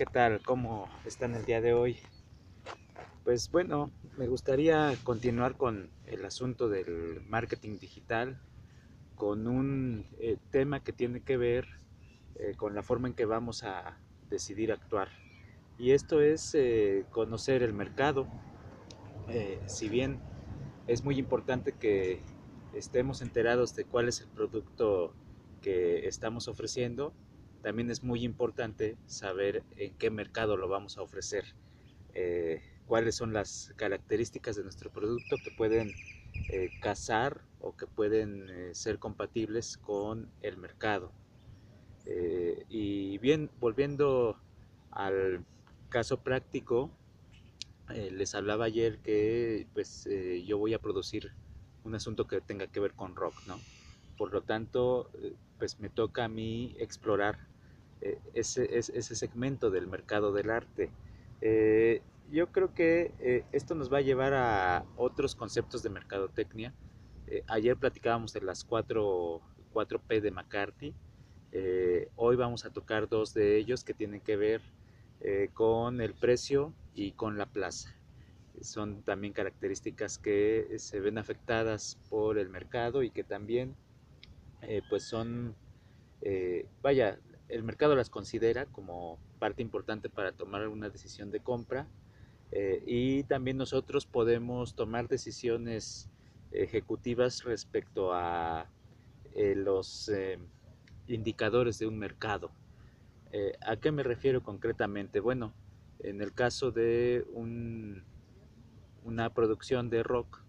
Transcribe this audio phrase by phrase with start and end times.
[0.00, 0.40] ¿qué tal?
[0.40, 1.98] ¿Cómo están el día de hoy?
[3.22, 8.40] Pues bueno, me gustaría continuar con el asunto del marketing digital,
[9.14, 11.66] con un eh, tema que tiene que ver
[12.36, 13.98] eh, con la forma en que vamos a
[14.30, 15.08] decidir actuar.
[15.78, 18.26] Y esto es eh, conocer el mercado.
[19.66, 20.18] si bien
[20.86, 22.22] es muy importante que
[22.72, 25.12] estemos enterados de cuál es el producto
[25.60, 27.12] que estamos ofreciendo,
[27.62, 31.44] también es muy importante saber en qué mercado lo vamos a ofrecer,
[32.14, 35.94] eh, cuáles son las características de nuestro producto que pueden
[36.48, 41.12] eh, casar o que pueden eh, ser compatibles con el mercado.
[42.68, 44.36] y bien, volviendo
[44.90, 45.44] al
[45.90, 46.90] caso práctico,
[47.88, 50.08] les hablaba ayer que pues
[50.46, 51.32] yo voy a producir
[51.84, 53.60] un asunto que tenga que ver con rock, ¿no?
[54.16, 55.10] Por lo tanto,
[55.58, 57.49] pues me toca a mí explorar
[58.02, 60.90] eh, ese, ese, segmento del mercado del arte.
[61.42, 66.72] Eh, yo creo que eh, esto nos va a llevar a otros conceptos de mercadotecnia.
[67.46, 69.40] ayer platicábamos de las 4,
[69.74, 70.94] 4P de McCarthy.
[72.16, 74.62] hoy vamos a tocar dos de ellos que tienen que ver
[75.52, 77.94] con el precio y con la plaza.
[78.62, 83.76] Son también características que se ven afectadas por el mercado y que también
[84.88, 85.54] pues son,
[86.82, 87.18] vaya,
[87.50, 91.88] el mercado las considera como parte importante para tomar una decisión de compra
[92.52, 96.10] eh, y también nosotros podemos tomar decisiones
[96.52, 98.70] ejecutivas respecto a
[99.34, 100.38] eh, los eh,
[101.06, 102.52] indicadores de un mercado.
[103.64, 105.20] ¿A qué me refiero concretamente?
[105.20, 105.54] Bueno,
[106.00, 107.24] en el caso de
[109.04, 110.42] una producción de rock,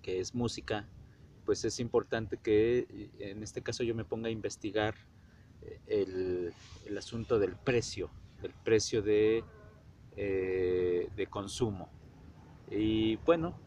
[0.00, 0.88] que es música,
[1.44, 4.94] pues es importante que en este caso yo me ponga a investigar
[5.86, 6.52] el,
[6.96, 8.10] asunto del precio,
[8.42, 9.44] del precio de,
[10.16, 11.88] eh, de consumo.
[12.70, 13.58] Y bueno,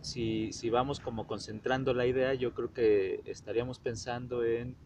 [0.00, 4.76] si, si, vamos como concentrando la idea, yo creo que estaríamos pensando en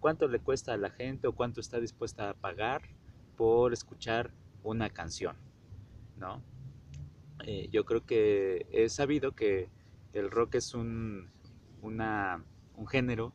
[0.00, 2.82] cuánto le cuesta a la gente o cuánto está dispuesta a pagar
[3.36, 4.32] por escuchar
[4.62, 5.36] una canción,
[6.16, 6.42] ¿no?
[7.46, 9.68] Eh, yo creo que he sabido que
[10.12, 11.28] el rock es un,
[11.82, 12.44] una,
[12.76, 13.32] un género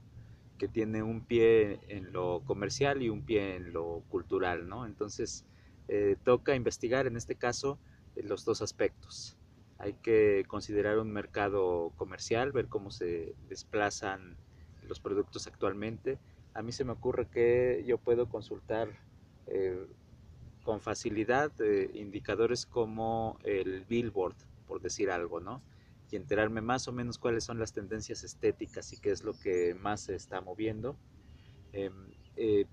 [0.60, 4.86] que tiene un pie en lo comercial y un pie en lo cultural, ¿no?
[4.86, 5.46] Entonces,
[5.88, 7.80] eh, toca investigar en este caso
[8.16, 9.38] eh, los dos aspectos.
[9.80, 14.38] Hay que considerar un mercado comercial, ver cómo se desplazan
[14.88, 16.20] los productos actualmente.
[16.54, 18.90] A mí se me ocurre que yo puedo consultar
[19.48, 19.88] eh,
[20.64, 21.52] con facilidad
[21.94, 24.36] indicadores como el billboard,
[24.68, 25.64] por decir algo, ¿no?
[26.12, 29.76] Y enterarme más o menos cuáles son las tendencias estéticas y qué es lo que
[29.76, 30.98] más se está moviendo.
[31.72, 32.66] Em, eh,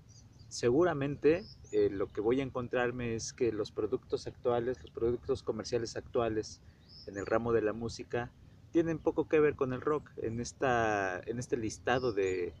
[0.47, 5.95] seguramente eh, lo que voy a encontrarme es que los productos actuales, los productos comerciales
[5.97, 6.61] actuales
[7.05, 8.31] en el ramo de la música,
[8.71, 10.09] tienen poco que ver con el rock.
[10.17, 12.53] En, esta, en este listado de,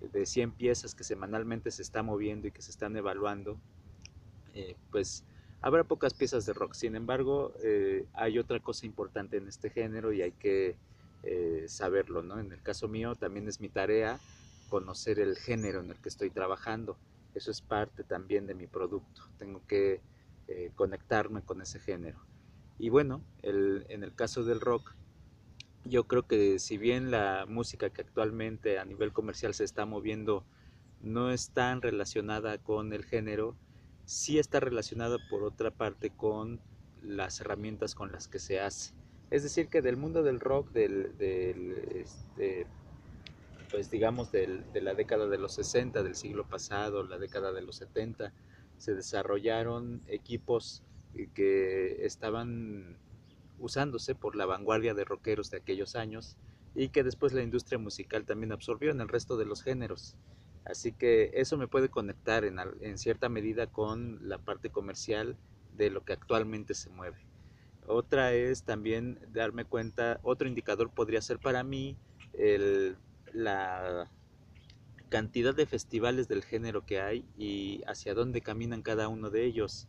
[0.00, 3.58] de 100 piezas que semanalmente se está moviendo y que se están evaluando,
[4.54, 5.24] eh, pues
[5.62, 10.12] Habrá pocas piezas de rock, sin embargo, eh, hay otra cosa importante en este género
[10.12, 10.76] y hay que
[11.22, 12.40] eh, saberlo, ¿no?
[12.40, 14.20] En el caso mío también es mi tarea
[14.68, 16.96] conocer el género en el que estoy trabajando.
[17.36, 19.22] Eso es parte también de mi producto.
[19.38, 20.00] Tengo que
[20.48, 22.18] eh, conectarme con ese género.
[22.80, 24.96] Y bueno, en el caso del rock,
[25.84, 30.44] yo creo que si bien la música que actualmente a nivel comercial se está moviendo
[31.00, 33.54] no es tan relacionada con el género,
[34.04, 36.60] sí está relacionado por otra parte con
[37.02, 38.94] las herramientas con las que se hace.
[39.30, 41.14] Es decir, que del mundo del rock, del,
[41.94, 42.66] este,
[43.70, 47.76] pues digamos de la década de los 60 del siglo pasado, la década de los
[47.76, 48.32] 70,
[48.76, 50.82] se desarrollaron equipos
[51.34, 52.98] que estaban
[53.58, 56.36] usándose por la vanguardia de rockeros de aquellos años
[56.74, 60.16] y que después la industria musical también absorbió en el resto de los géneros.
[60.64, 65.36] Así que eso me puede conectar en, cierta medida con la parte comercial
[65.72, 67.18] de lo que actualmente se mueve.
[67.86, 71.96] Otra es también darme cuenta, otro indicador podría ser para mí
[73.32, 74.10] la
[75.08, 79.88] cantidad de festivales del género que hay y hacia dónde caminan cada uno de ellos.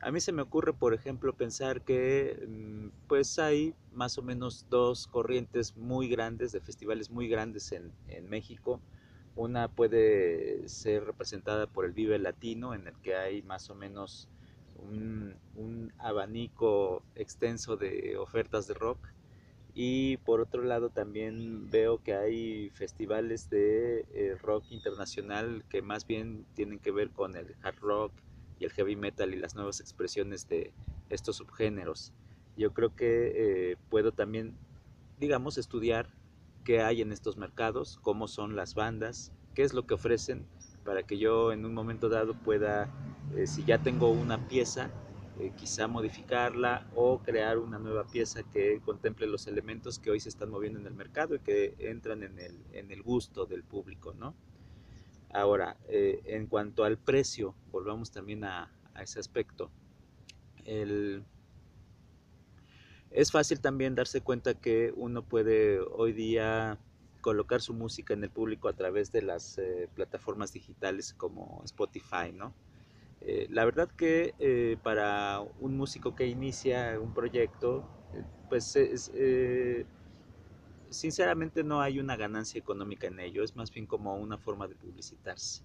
[0.00, 4.66] A mí se me ocurre, por ejemplo, pensar que mm, pues hay más o menos
[4.70, 8.80] dos corrientes muy grandes de festivales muy grandes en México
[9.34, 14.28] una puede ser representada por el Vive Latino, en el que hay más o menos
[14.76, 18.98] un, abanico extenso de ofertas de rock.
[19.74, 26.06] Y por otro lado también veo que hay festivales de eh, rock internacional que más
[26.06, 28.12] bien tienen que ver con el hard rock
[28.58, 30.72] y el heavy metal y las nuevas expresiones de
[31.08, 32.12] estos subgéneros.
[32.56, 34.54] Yo creo que eh, puedo también,
[35.18, 36.10] digamos, estudiar
[36.64, 40.46] qué hay en estos mercados, cómo son las bandas, qué es lo que ofrecen
[40.84, 42.88] para que yo en un momento dado pueda,
[43.36, 44.90] eh, si ya tengo una pieza,
[45.38, 50.28] eh, quizá modificarla o crear una nueva pieza que contemple los elementos que hoy se
[50.28, 54.12] están moviendo en el mercado y que entran en el, en el gusto del público,
[54.14, 54.34] ¿no?
[55.32, 59.70] Ahora, eh, en cuanto al precio, volvamos también a, a ese aspecto.
[60.64, 61.24] El,
[63.14, 66.78] es fácil también darse cuenta que uno puede hoy día
[67.20, 72.32] colocar su música en el público a través de las eh, plataformas digitales como Spotify,
[72.34, 72.52] ¿no?
[73.20, 77.88] Eh, la verdad que eh, para un músico que inicia un proyecto,
[78.48, 78.76] pues
[80.90, 84.74] sinceramente no hay una ganancia económica en ello, es más bien como una forma de
[84.74, 85.62] publicitarse.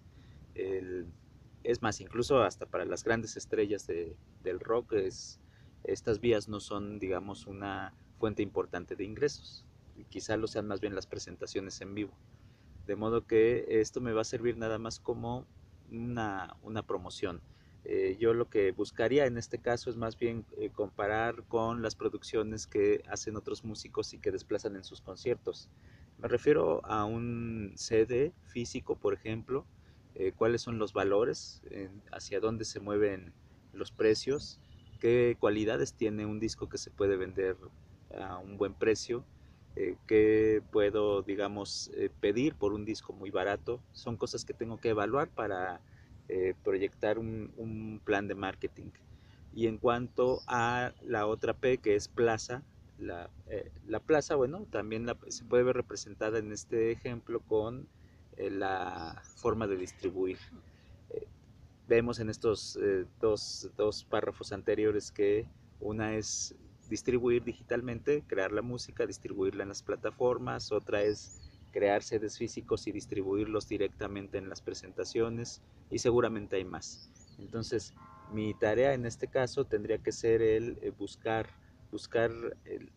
[1.63, 5.41] es más, incluso hasta para las grandes estrellas del rock, es,
[5.88, 9.66] estas vías no son, digamos, una fuente importante de ingresos
[10.06, 12.13] quizá lo sean más bien las presentaciones en vivo.
[12.86, 15.45] De modo que esto me va a servir nada más como
[15.92, 16.56] una,
[16.86, 17.42] promoción.
[17.84, 21.95] Eh, yo lo que buscaría en este caso es más bien eh, comparar con las
[21.95, 25.69] producciones que hacen otros músicos y que desplazan en sus conciertos.
[26.18, 29.66] Me refiero a un CD físico, por ejemplo,
[30.16, 31.62] eh, cuáles son los valores,
[32.12, 33.33] hacia dónde se mueven
[33.72, 34.60] los precios,
[34.97, 37.55] qué cualidades tiene un disco que se puede vender
[38.19, 39.25] a un buen precio,
[39.79, 43.79] eh, qué puedo, digamos, eh, pedir por un disco muy barato.
[43.91, 45.81] Son cosas que tengo que evaluar para
[46.29, 48.89] eh, proyectar un, plan de marketing.
[49.53, 52.63] Y en cuanto a la otra P, que es plaza,
[52.97, 53.29] la,
[54.05, 57.88] plaza, bueno, también se puede ver representada en este ejemplo con
[58.38, 60.39] la forma de distribuir.
[61.88, 62.78] Vemos en estos
[63.19, 65.48] dos, dos párrafos anteriores que
[65.80, 66.56] una es
[66.89, 71.42] distribuir digitalmente, crear la música, distribuirla en las plataformas, otra es
[71.72, 75.62] crear sedes físicos y distribuirlos directamente en las presentaciones
[75.92, 77.12] y seguramente hay más.
[77.38, 77.94] Entonces,
[78.31, 81.48] mi tarea en este caso tendría que ser el eh, buscar,
[81.92, 82.31] buscar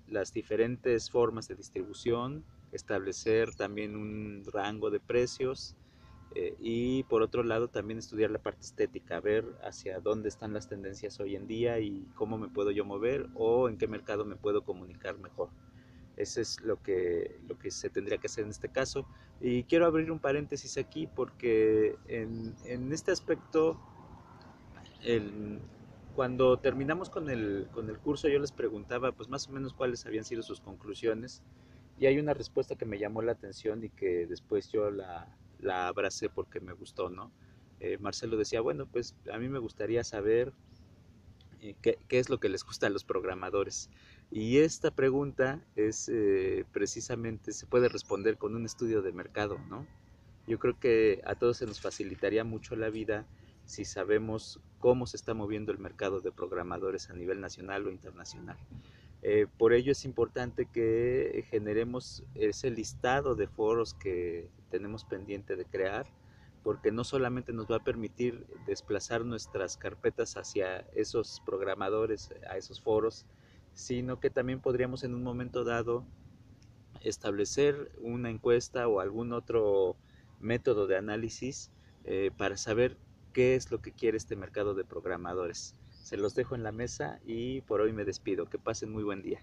[0.08, 5.76] las diferentes formas de distribución, establecer también un rango de precios,
[6.34, 10.68] eh, y por otro lado también estudiar la parte estética, ver hacia dónde están las
[10.68, 14.36] tendencias hoy en día y cómo me puedo yo mover o en qué mercado me
[14.36, 15.50] puedo comunicar mejor.
[16.16, 19.08] Eso es lo que, lo que se tendría que hacer en este caso.
[19.40, 23.80] Y quiero abrir un paréntesis aquí porque en, en este aspecto,
[26.14, 30.04] cuando terminamos con el, con el curso yo les preguntaba pues más o menos cuáles
[30.04, 31.42] habían sido sus conclusiones
[31.98, 35.88] y hay una respuesta que me llamó la atención y que después yo la, la
[35.88, 37.32] abracé porque me gustó, ¿no?
[37.80, 40.52] Eh, Marcelo decía, bueno, pues a mí me gustaría saber
[41.60, 43.90] eh, qué, es lo que les gusta a los programadores.
[44.30, 49.86] Y esta pregunta es eh, precisamente, se puede responder con un estudio de mercado, ¿no?
[50.46, 53.26] Yo creo que a todos se nos facilitaría mucho la vida
[53.64, 58.56] si sabemos cómo se está moviendo el mercado de programadores a nivel nacional o internacional.
[59.58, 66.06] Por ello es importante que generemos ese listado de foros que tenemos pendiente de crear,
[66.62, 72.80] porque no solamente nos va a permitir desplazar nuestras carpetas hacia esos programadores, a esos
[72.80, 73.26] foros,
[73.74, 76.06] sino que también podríamos en un momento dado
[77.00, 79.96] establecer una encuesta o algún otro
[80.38, 81.70] método de análisis
[82.04, 82.96] eh, para saber
[83.32, 85.76] qué es lo que quiere este mercado de programadores.
[86.02, 88.46] Se los dejo en la mesa y por hoy me despido.
[88.46, 89.40] Que pasen muy buen día.